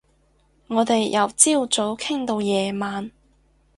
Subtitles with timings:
[0.65, 3.11] 我哋由朝早傾到夜晚